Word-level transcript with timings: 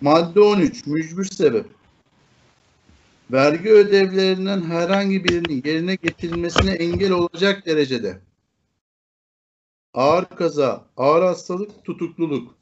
Madde 0.00 0.40
13. 0.40 0.86
Mücbir 0.86 1.24
sebep. 1.24 1.66
Vergi 3.32 3.70
ödevlerinden 3.70 4.62
herhangi 4.62 5.24
birinin 5.24 5.62
yerine 5.64 5.94
getirilmesine 5.94 6.72
engel 6.72 7.12
olacak 7.12 7.66
derecede 7.66 8.20
ağır 9.94 10.24
kaza, 10.24 10.90
ağır 10.96 11.22
hastalık, 11.22 11.84
tutukluluk, 11.84 12.58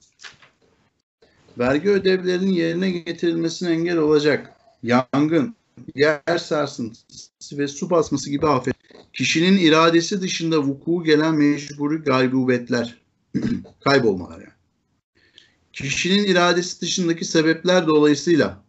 vergi 1.59 1.89
ödevlerinin 1.89 2.53
yerine 2.53 2.91
getirilmesine 2.91 3.70
engel 3.70 3.98
olacak 3.98 4.55
yangın, 4.82 5.57
yer 5.95 6.39
sarsıntısı 6.39 7.59
ve 7.59 7.68
su 7.68 7.91
basması 7.91 8.30
gibi 8.30 8.46
afet, 8.46 8.75
kişinin 9.12 9.59
iradesi 9.59 10.20
dışında 10.20 10.59
vuku 10.62 11.05
gelen 11.05 11.34
mecburi 11.34 11.96
gaybubetler, 11.96 13.02
kaybolmalar 13.84 14.41
yani. 14.41 14.48
Kişinin 15.83 16.25
iradesi 16.25 16.80
dışındaki 16.80 17.25
sebepler 17.25 17.87
dolayısıyla 17.87 18.65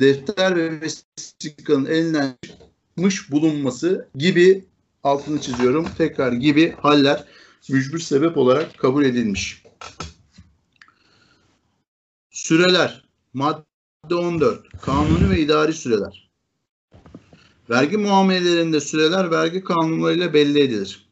defter 0.00 0.56
ve 0.56 0.80
vesikanın 0.80 1.86
elinden 1.86 2.34
çıkmış 2.42 3.30
bulunması 3.30 4.08
gibi 4.14 4.64
altını 5.02 5.40
çiziyorum. 5.40 5.86
Tekrar 5.98 6.32
gibi 6.32 6.74
haller 6.82 7.24
mücbir 7.68 7.98
sebep 7.98 8.36
olarak 8.36 8.78
kabul 8.78 9.04
edilmiş. 9.04 9.62
Süreler. 12.30 13.04
Madde 13.34 14.14
14. 14.14 14.80
Kanuni 14.82 15.30
ve 15.30 15.40
idari 15.40 15.72
süreler. 15.72 16.30
Vergi 17.70 17.96
muamelelerinde 17.96 18.80
süreler 18.80 19.30
vergi 19.30 19.64
kanunlarıyla 19.64 20.34
belli 20.34 20.60
edilir. 20.60 21.05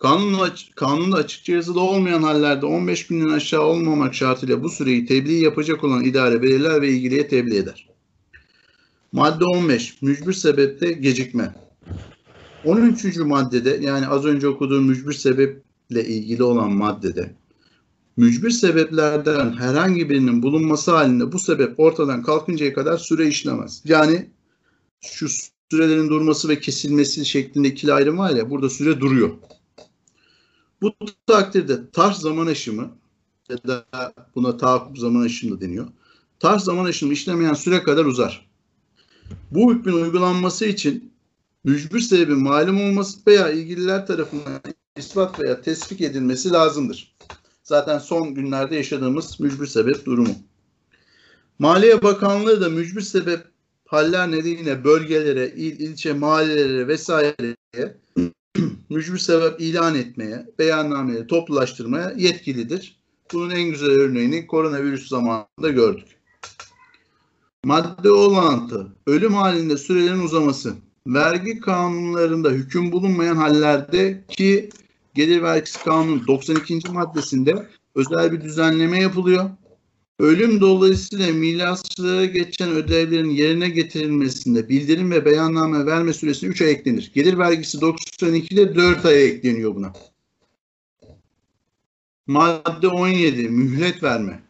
Kanunla, 0.00 0.54
kanunda 0.76 1.16
açıkça 1.16 1.52
yazılı 1.52 1.80
olmayan 1.80 2.22
hallerde 2.22 2.66
15 2.66 3.06
günden 3.06 3.28
aşağı 3.28 3.62
olmamak 3.62 4.14
şartıyla 4.14 4.62
bu 4.62 4.68
süreyi 4.68 5.06
tebliğ 5.06 5.42
yapacak 5.42 5.84
olan 5.84 6.04
idare 6.04 6.42
belirler 6.42 6.82
ve 6.82 6.88
ilgiliye 6.88 7.28
tebliğ 7.28 7.56
eder. 7.56 7.88
Madde 9.12 9.44
15. 9.44 10.02
Mücbir 10.02 10.32
sebepte 10.32 10.92
gecikme. 10.92 11.54
13. 12.64 13.16
maddede 13.16 13.78
yani 13.82 14.06
az 14.06 14.24
önce 14.24 14.48
okuduğum 14.48 14.84
mücbir 14.84 15.12
sebeple 15.12 16.04
ilgili 16.04 16.42
olan 16.42 16.72
maddede 16.72 17.34
mücbir 18.16 18.50
sebeplerden 18.50 19.52
herhangi 19.52 20.10
birinin 20.10 20.42
bulunması 20.42 20.90
halinde 20.90 21.32
bu 21.32 21.38
sebep 21.38 21.80
ortadan 21.80 22.22
kalkıncaya 22.22 22.74
kadar 22.74 22.98
süre 22.98 23.28
işlemez. 23.28 23.82
Yani 23.84 24.30
şu 25.00 25.26
sürelerin 25.70 26.08
durması 26.08 26.48
ve 26.48 26.60
kesilmesi 26.60 27.26
şeklinde 27.26 27.68
ikili 27.68 27.92
ayrım 27.92 28.18
var 28.18 28.30
ya 28.30 28.50
burada 28.50 28.70
süre 28.70 29.00
duruyor. 29.00 29.30
Bu 30.82 30.92
takdirde 31.26 31.90
tarz 31.90 32.16
zaman 32.16 32.46
aşımı 32.46 32.90
ya 33.48 33.56
da 33.66 33.84
buna 34.34 34.56
tahakkuk 34.56 34.98
zaman 34.98 35.20
aşımı 35.20 35.56
da 35.56 35.60
deniyor. 35.60 35.88
Tarz 36.38 36.62
zaman 36.62 36.84
aşımı 36.84 37.12
işlemeyen 37.12 37.54
süre 37.54 37.82
kadar 37.82 38.04
uzar. 38.04 38.50
Bu 39.50 39.74
hükmün 39.74 39.92
uygulanması 39.92 40.64
için 40.64 41.12
mücbir 41.64 42.00
sebebin 42.00 42.38
malum 42.38 42.80
olması 42.80 43.20
veya 43.26 43.50
ilgililer 43.50 44.06
tarafından 44.06 44.60
ispat 44.96 45.40
veya 45.40 45.60
tespit 45.60 46.00
edilmesi 46.00 46.52
lazımdır. 46.52 47.16
Zaten 47.62 47.98
son 47.98 48.34
günlerde 48.34 48.76
yaşadığımız 48.76 49.40
mücbir 49.40 49.66
sebep 49.66 50.06
durumu. 50.06 50.34
Maliye 51.58 52.02
Bakanlığı 52.02 52.60
da 52.60 52.68
mücbir 52.68 53.00
sebep 53.00 53.40
haller 53.86 54.30
nedeniyle 54.30 54.84
bölgelere, 54.84 55.48
il, 55.48 55.80
ilçe, 55.80 56.12
mahallelere 56.12 56.88
vesaireye 56.88 57.96
mücbir 58.90 59.18
sebep 59.18 59.60
ilan 59.60 59.94
etmeye, 59.94 60.46
beyannameleri 60.58 61.26
toplulaştırmaya 61.26 62.12
yetkilidir. 62.16 63.00
Bunun 63.32 63.50
en 63.50 63.70
güzel 63.70 63.90
örneğini 63.90 64.46
koronavirüs 64.46 65.08
zamanında 65.08 65.68
gördük. 65.68 66.08
Madde 67.64 68.10
olantı, 68.10 68.86
ölüm 69.06 69.34
halinde 69.34 69.76
sürelerin 69.76 70.20
uzaması, 70.20 70.74
vergi 71.06 71.60
kanunlarında 71.60 72.50
hüküm 72.50 72.92
bulunmayan 72.92 73.36
hallerde 73.36 74.24
ki 74.28 74.70
gelir 75.14 75.42
vergisi 75.42 75.84
kanunu 75.84 76.26
92. 76.26 76.80
maddesinde 76.92 77.66
özel 77.94 78.32
bir 78.32 78.40
düzenleme 78.40 79.00
yapılıyor. 79.02 79.50
Ölüm 80.20 80.60
dolayısıyla 80.60 81.32
mirasçılara 81.32 82.24
geçen 82.24 82.70
ödevlerin 82.70 83.30
yerine 83.30 83.68
getirilmesinde 83.68 84.68
bildirim 84.68 85.10
ve 85.10 85.24
beyanname 85.24 85.86
verme 85.86 86.12
süresine 86.12 86.50
3 86.50 86.62
ay 86.62 86.70
eklenir. 86.70 87.10
Gelir 87.14 87.38
vergisi 87.38 87.78
92'de 87.78 88.74
4 88.74 89.04
ay 89.04 89.24
ekleniyor 89.24 89.74
buna. 89.74 89.92
Madde 92.26 92.88
17 92.88 93.48
mühlet 93.48 94.02
verme. 94.02 94.42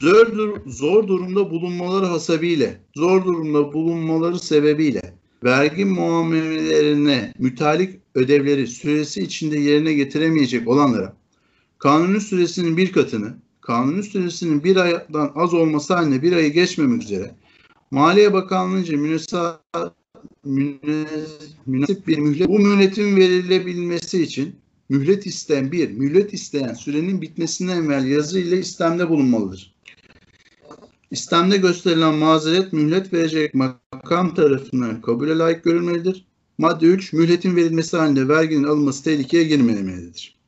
Zor, 0.00 0.60
zor 0.66 1.08
durumda 1.08 1.50
bulunmaları 1.50 2.06
hasebiyle, 2.06 2.80
zor 2.96 3.24
durumda 3.24 3.72
bulunmaları 3.72 4.38
sebebiyle 4.38 5.14
vergi 5.44 5.84
muamelelerine 5.84 7.32
mütalik 7.38 8.00
ödevleri 8.14 8.66
süresi 8.66 9.22
içinde 9.22 9.58
yerine 9.58 9.92
getiremeyecek 9.92 10.68
olanlara 10.68 11.16
kanunun 11.78 12.18
süresinin 12.18 12.76
bir 12.76 12.92
katını 12.92 13.34
kanunun 13.68 14.00
süresinin 14.00 14.64
bir 14.64 14.76
aydan 14.76 15.32
az 15.34 15.54
olması 15.54 15.94
halinde 15.94 16.22
bir 16.22 16.32
ayı 16.32 16.52
geçmemek 16.52 17.02
üzere 17.02 17.34
Maliye 17.90 18.32
Bakanlığı'nca 18.32 18.98
münasip 18.98 19.40
bir 22.06 22.18
mühlet 22.18 22.48
bu 22.48 22.58
mühletin 22.58 23.16
verilebilmesi 23.16 24.22
için 24.22 24.56
mühlet 24.88 25.26
isteyen 25.26 25.72
bir, 25.72 25.90
mühlet 25.90 26.34
isteyen 26.34 26.74
sürenin 26.74 27.22
bitmesinden 27.22 27.84
evvel 27.84 28.06
yazı 28.06 28.38
ile 28.38 28.58
istemde 28.58 29.08
bulunmalıdır. 29.08 29.74
İstemde 31.10 31.56
gösterilen 31.56 32.14
mazeret 32.14 32.72
mühlet 32.72 33.12
verecek 33.12 33.54
makam 33.54 34.34
tarafından 34.34 35.02
kabule 35.02 35.38
layık 35.38 35.64
görülmelidir. 35.64 36.26
Madde 36.58 36.86
3, 36.86 37.12
mühletin 37.12 37.56
verilmesi 37.56 37.96
halinde 37.96 38.28
verginin 38.28 38.64
alınması 38.64 39.04
tehlikeye 39.04 39.44
girmemelidir. 39.44 40.38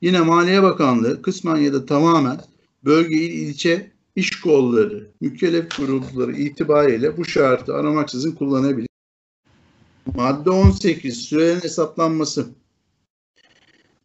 Yine 0.00 0.20
Maliye 0.20 0.62
Bakanlığı 0.62 1.22
kısmen 1.22 1.56
ya 1.56 1.72
da 1.72 1.86
tamamen 1.86 2.40
bölge 2.86 3.16
il 3.16 3.48
ilçe 3.48 3.90
iş 4.16 4.40
kolları, 4.40 5.10
mükellef 5.20 5.76
grupları 5.76 6.32
itibariyle 6.32 7.16
bu 7.16 7.24
şartı 7.24 7.74
aramaksızın 7.74 8.32
kullanabilir. 8.32 8.88
Madde 10.14 10.50
18, 10.50 11.16
sürelerin 11.16 11.60
hesaplanması. 11.60 12.46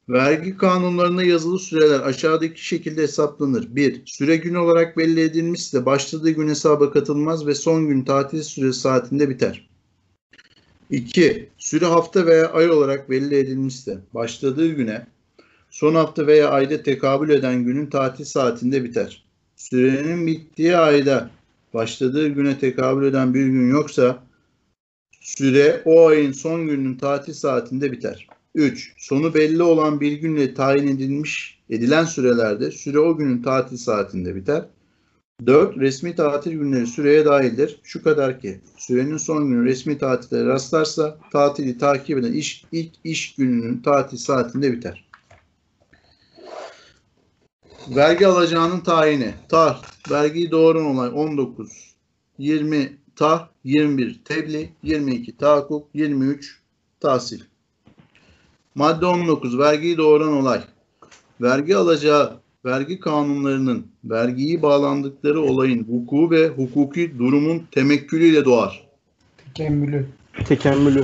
Vergi 0.09 0.57
kanunlarına 0.57 1.23
yazılı 1.23 1.59
süreler 1.59 1.99
aşağıdaki 1.99 2.65
şekilde 2.65 3.01
hesaplanır. 3.01 3.75
1. 3.75 4.01
Süre 4.05 4.35
gün 4.35 4.55
olarak 4.55 4.97
belli 4.97 5.21
edilmişse 5.21 5.85
başladığı 5.85 6.31
gün 6.31 6.49
hesaba 6.49 6.91
katılmaz 6.91 7.47
ve 7.47 7.55
son 7.55 7.87
gün 7.87 8.03
tatil 8.03 8.43
süresi 8.43 8.79
saatinde 8.79 9.29
biter. 9.29 9.69
2. 10.89 11.49
Süre 11.57 11.85
hafta 11.85 12.25
veya 12.25 12.51
ay 12.51 12.69
olarak 12.69 13.09
belli 13.09 13.35
edilmişse 13.35 13.99
başladığı 14.13 14.67
güne 14.67 15.07
son 15.71 15.95
hafta 15.95 16.27
veya 16.27 16.49
ayda 16.49 16.83
tekabül 16.83 17.29
eden 17.29 17.63
günün 17.63 17.85
tatil 17.85 18.25
saatinde 18.25 18.83
biter. 18.83 19.25
Sürenin 19.55 20.27
bittiği 20.27 20.77
ayda 20.77 21.29
başladığı 21.73 22.27
güne 22.27 22.59
tekabül 22.59 23.05
eden 23.05 23.33
bir 23.33 23.45
gün 23.45 23.69
yoksa 23.69 24.23
süre 25.21 25.81
o 25.85 26.07
ayın 26.07 26.31
son 26.31 26.67
gününün 26.67 26.95
tatil 26.95 27.33
saatinde 27.33 27.91
biter. 27.91 28.27
3. 28.55 28.93
Sonu 28.97 29.33
belli 29.33 29.63
olan 29.63 30.01
bir 30.01 30.11
günle 30.11 30.53
tayin 30.53 30.87
edilmiş 30.87 31.59
edilen 31.69 32.05
sürelerde 32.05 32.71
süre 32.71 32.99
o 32.99 33.17
günün 33.17 33.43
tatil 33.43 33.77
saatinde 33.77 34.35
biter. 34.35 34.65
4. 35.45 35.77
Resmi 35.77 36.15
tatil 36.15 36.51
günleri 36.51 36.87
süreye 36.87 37.25
dahildir. 37.25 37.79
Şu 37.83 38.03
kadar 38.03 38.39
ki 38.39 38.59
sürenin 38.77 39.17
son 39.17 39.47
günü 39.47 39.65
resmi 39.65 39.97
tatile 39.97 40.45
rastlarsa 40.45 41.17
tatili 41.31 41.77
takip 41.77 42.17
eden 42.17 42.33
iş, 42.33 42.65
ilk 42.71 42.91
iş 43.03 43.35
gününün 43.35 43.81
tatil 43.81 44.17
saatinde 44.17 44.71
biter. 44.71 45.10
Vergi 47.89 48.27
alacağının 48.27 48.79
tayini. 48.79 49.33
Tar. 49.49 49.81
Vergiyi 50.11 50.51
doğuran 50.51 50.85
olay 50.85 51.09
19. 51.13 51.95
20 52.37 52.97
tah. 53.15 53.47
21 53.63 54.21
tebliğ. 54.25 54.69
22 54.83 55.37
tahakkuk. 55.37 55.87
23 55.93 56.59
tahsil. 56.99 57.41
Madde 58.75 59.05
19. 59.05 59.57
Vergiyi 59.57 59.97
doğuran 59.97 60.33
olay. 60.33 60.61
Vergi 61.41 61.77
alacağı 61.77 62.41
vergi 62.65 62.99
kanunlarının 62.99 63.87
vergiyi 64.03 64.61
bağlandıkları 64.61 65.41
olayın 65.41 65.83
hukuku 65.83 66.31
ve 66.31 66.47
hukuki 66.47 67.19
durumun 67.19 67.67
temekkülüyle 67.71 68.45
doğar. 68.45 68.87
Tekemmülü. 69.37 70.07
Tekemmülü. 70.45 71.03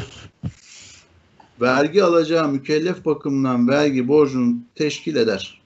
Vergi 1.61 2.03
alacağı 2.03 2.47
mükellef 2.47 3.05
bakımından 3.05 3.67
vergi 3.67 4.07
borcunu 4.07 4.55
teşkil 4.75 5.15
eder. 5.15 5.61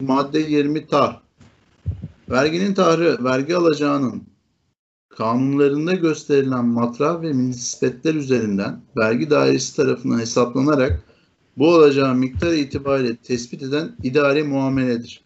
Madde 0.00 0.40
20 0.40 0.86
tar. 0.86 1.20
Verginin 2.30 2.74
tahrı 2.74 3.24
vergi 3.24 3.56
alacağının 3.56 4.22
kanunlarında 5.08 5.94
gösterilen 5.94 6.64
matrah 6.64 7.22
ve 7.22 7.36
nispetler 7.36 8.14
üzerinden 8.14 8.80
vergi 8.96 9.30
dairesi 9.30 9.76
tarafından 9.76 10.18
hesaplanarak 10.18 11.02
bu 11.58 11.68
olacağı 11.68 12.14
miktar 12.14 12.52
itibariyle 12.52 13.16
tespit 13.16 13.62
eden 13.62 13.96
idari 14.02 14.42
muameledir. 14.42 15.24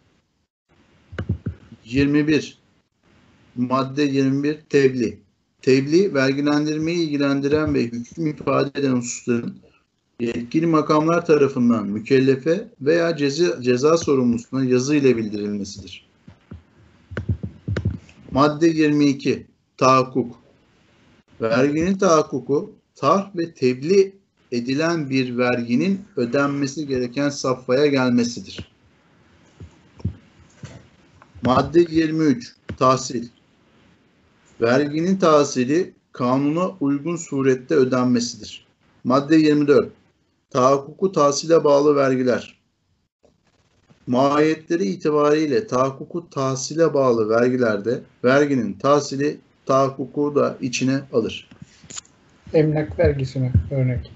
21. 1.85 2.57
Madde 3.55 4.03
21 4.03 4.57
tebliğ. 4.69 5.19
Tebliğ, 5.61 6.13
vergilendirmeyi 6.13 7.07
ilgilendiren 7.07 7.73
ve 7.73 7.83
hüküm 7.83 8.27
ifade 8.27 8.79
eden 8.79 8.95
hususların 8.95 9.55
yetkili 10.19 10.65
makamlar 10.65 11.25
tarafından 11.25 11.87
mükellefe 11.87 12.67
veya 12.81 13.17
ceza, 13.17 13.61
ceza 13.61 13.97
sorumlusuna 13.97 14.63
yazı 14.63 14.95
ile 14.95 15.17
bildirilmesidir. 15.17 16.09
Madde 18.31 18.67
22. 18.67 19.47
Tahakkuk. 19.77 20.39
Verginin 21.41 21.97
tahakkuku, 21.97 22.71
tarh 22.95 23.35
ve 23.35 23.53
tebliğ 23.53 24.13
edilen 24.51 25.09
bir 25.09 25.37
verginin 25.37 26.01
ödenmesi 26.17 26.87
gereken 26.87 27.29
safhaya 27.29 27.87
gelmesidir. 27.87 28.71
Madde 31.45 31.85
23. 31.89 32.55
Tahsil. 32.77 33.27
Verginin 34.61 35.17
tahsili 35.17 35.93
kanuna 36.11 36.69
uygun 36.79 37.15
surette 37.15 37.75
ödenmesidir. 37.75 38.65
Madde 39.03 39.35
24. 39.35 39.98
Tahakkuku 40.49 41.11
tahsile 41.11 41.63
bağlı 41.63 41.95
vergiler. 41.95 42.59
Mahiyetleri 44.07 44.85
itibariyle 44.85 45.67
tahakkuku 45.67 46.29
tahsile 46.29 46.93
bağlı 46.93 47.29
vergilerde 47.29 48.01
verginin 48.23 48.73
tahsili 48.73 49.37
tahakkuku 49.65 50.35
da 50.35 50.57
içine 50.61 51.01
alır. 51.13 51.49
Emlak 52.53 52.99
vergisi 52.99 53.39
mi? 53.39 53.53
Örnek. 53.71 54.11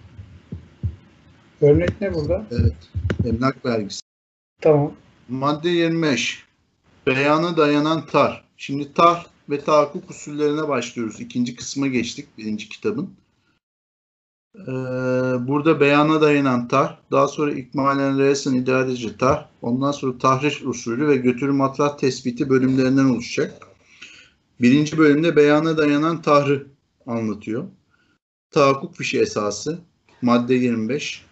Örnek 1.62 2.02
ne 2.02 2.14
burada? 2.14 2.46
Evet. 2.52 2.76
Emlak 3.26 3.66
vergisi. 3.66 4.02
Tamam. 4.62 4.94
Madde 5.30 5.70
25. 5.70 6.44
Beyana 7.08 7.58
dayanan 7.58 8.06
tar. 8.06 8.44
Şimdi 8.58 8.94
tar 8.94 9.26
ve 9.50 9.62
tahakkuk 9.62 10.10
usullerine 10.10 10.68
başlıyoruz. 10.68 11.20
İkinci 11.20 11.56
kısma 11.56 11.88
geçtik 11.88 12.38
birinci 12.38 12.70
kitabın. 12.70 13.14
Ee, 14.56 14.72
burada 15.48 15.80
beyana 15.80 16.22
dayanan 16.22 16.68
tar, 16.68 17.00
daha 17.12 17.28
sonra 17.28 17.52
ikmalen 17.52 18.20
reasen 18.20 18.54
idareci 18.54 19.18
tar, 19.18 19.50
ondan 19.62 19.92
sonra 19.92 20.18
tahriş 20.18 20.62
usulü 20.64 21.08
ve 21.08 21.18
götürü 21.18 21.52
matrah 21.52 21.98
tespiti 21.98 22.50
bölümlerinden 22.50 23.06
oluşacak. 23.06 23.68
Birinci 24.62 24.98
bölümde 24.98 25.36
beyana 25.36 25.78
dayanan 25.78 26.22
tahrı 26.22 26.68
anlatıyor. 27.08 27.64
Tahakkuk 28.52 28.96
fişi 28.96 29.20
esası, 29.20 29.80
madde 30.22 30.54
25. 30.54 31.26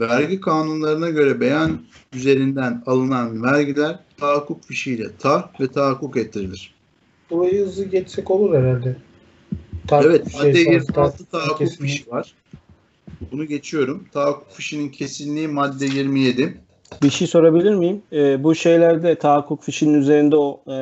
Vergi 0.00 0.40
kanunlarına 0.40 1.10
göre 1.10 1.40
beyan 1.40 1.80
üzerinden 2.12 2.82
alınan 2.86 3.42
vergiler 3.42 3.98
tahakkuk 4.16 4.64
fişiyle 4.64 5.16
tar 5.18 5.50
ve 5.60 5.68
tahakkuk 5.68 6.16
ettirilir. 6.16 6.74
Burayı 7.30 7.64
hızlı 7.64 7.84
geçsek 7.84 8.30
olur 8.30 8.54
herhalde. 8.54 8.96
Tar- 9.88 10.04
Evet, 10.06 10.32
şey, 10.32 10.40
madde 10.40 10.62
tar- 10.62 10.72
26 10.72 11.22
tar- 11.22 11.26
tahakkuk 11.30 11.68
fişi 11.68 12.10
var. 12.10 12.34
Bunu 13.32 13.44
geçiyorum. 13.44 14.04
Tahakkuk 14.12 14.50
fişinin 14.52 14.88
kesinliği 14.88 15.48
madde 15.48 15.86
27. 15.86 16.58
Bir 17.02 17.10
şey 17.10 17.26
sorabilir 17.26 17.74
miyim? 17.74 18.02
Ee, 18.12 18.44
bu 18.44 18.54
şeylerde 18.54 19.14
tahakkuk 19.18 19.62
fişinin 19.62 19.94
üzerinde 19.94 20.36
o 20.36 20.60
e, 20.66 20.72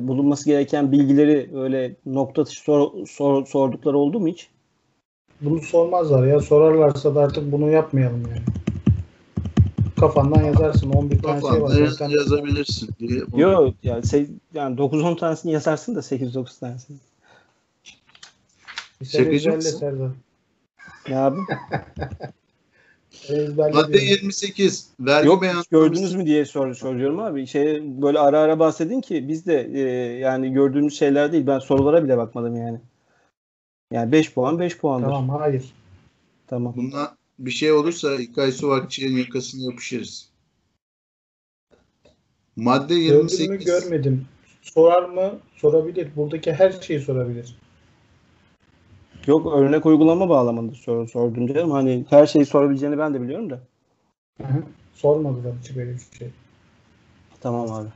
bulunması 0.00 0.44
gereken 0.44 0.92
bilgileri 0.92 1.50
öyle 1.54 1.96
nokta 2.06 2.42
atışı 2.42 2.60
sor, 2.62 3.06
sor- 3.06 3.46
sordukları 3.46 3.98
oldu 3.98 4.20
mu 4.20 4.28
hiç? 4.28 4.48
Bunu 5.40 5.60
sormazlar 5.60 6.26
ya. 6.26 6.40
Sorarlarsa 6.40 7.14
da 7.14 7.20
artık 7.20 7.52
bunu 7.52 7.70
yapmayalım 7.70 8.22
yani. 8.30 8.42
Kafandan 10.00 10.42
yazarsın. 10.42 10.90
11 10.90 11.18
tane 11.22 11.40
şey 11.40 11.62
var. 11.62 11.86
Zaten. 11.88 12.08
yazabilirsin 12.08 12.90
diye. 12.98 13.22
Yok 13.36 13.74
yani, 13.82 14.02
yani 14.54 14.76
9-10 14.76 15.18
tanesini 15.18 15.52
yazarsın 15.52 15.94
da 15.94 16.00
8-9 16.00 16.60
tanesini. 16.60 16.96
Şakacı 19.04 19.52
mısın? 19.52 19.78
Serdar. 19.78 20.10
Ne 21.08 21.18
abi? 21.18 21.38
Madde 23.56 23.92
diyorum. 23.92 23.92
28. 23.92 24.88
Vergi 25.00 25.28
Yok 25.28 25.42
beyan 25.42 25.64
gördünüz 25.70 26.14
mü 26.14 26.26
diye 26.26 26.44
sor, 26.44 26.74
soruyorum 26.74 27.18
abi. 27.18 27.46
Şey 27.46 27.82
böyle 28.02 28.18
ara 28.18 28.38
ara 28.38 28.58
bahsedin 28.58 29.00
ki 29.00 29.28
biz 29.28 29.46
de 29.46 29.70
e, 29.74 29.80
yani 30.18 30.52
gördüğümüz 30.52 30.98
şeyler 30.98 31.32
değil. 31.32 31.46
Ben 31.46 31.58
sorulara 31.58 32.04
bile 32.04 32.16
bakmadım 32.16 32.56
yani. 32.56 32.80
Yani 33.92 34.12
5 34.12 34.34
puan 34.34 34.58
5 34.58 34.78
puandır. 34.78 35.06
Tamam. 35.06 35.26
Tamam 35.26 35.40
hayır. 35.40 35.72
Buna 36.50 37.16
bir 37.38 37.50
şey 37.50 37.72
olursa 37.72 38.14
İlkay 38.14 38.52
Suvakçı'nın 38.52 39.16
yakasına 39.16 39.70
yapışırız. 39.70 40.28
Madde 42.56 42.94
Gördün 42.94 43.28
28. 43.28 43.48
mü 43.48 43.58
görmedim. 43.64 44.26
Sorar 44.62 45.08
mı? 45.08 45.38
Sorabilir. 45.56 46.08
Buradaki 46.16 46.52
her 46.52 46.72
şeyi 46.72 47.00
sorabilir. 47.00 47.56
Yok 49.26 49.52
örnek 49.56 49.86
uygulama 49.86 50.28
bağlamında 50.28 50.74
soru 50.74 51.08
sordum 51.08 51.46
canım. 51.46 51.70
Hani 51.70 52.04
her 52.10 52.26
şeyi 52.26 52.46
sorabileceğini 52.46 52.98
ben 52.98 53.14
de 53.14 53.22
biliyorum 53.22 53.50
da. 53.50 53.60
Hı 54.40 54.46
hı. 54.48 54.62
Sormadılar 54.94 55.52
hiç 55.62 55.76
böyle 55.76 55.92
bir 55.92 56.18
şey. 56.18 56.28
Tamam 57.40 57.72
abi. 57.72 57.88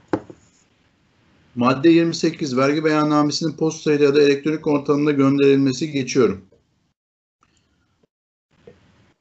Madde 1.55 1.89
28. 1.89 2.57
Vergi 2.57 2.85
beyannamesinin 2.85 3.57
postayla 3.57 4.05
ya 4.05 4.15
da 4.15 4.23
elektronik 4.23 4.67
ortamda 4.67 5.13
gönderilmesi 5.13 5.91
geçiyorum. 5.91 6.45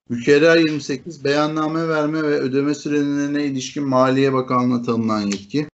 Mükerrer 0.09 0.57
28. 0.57 1.23
Beyanname 1.23 1.87
verme 1.87 2.23
ve 2.23 2.39
ödeme 2.39 2.75
sürelerine 2.75 3.45
ilişkin 3.45 3.83
Maliye 3.83 4.33
Bakanlığı'na 4.33 4.81
tanınan 4.81 5.21
yetki. 5.21 5.67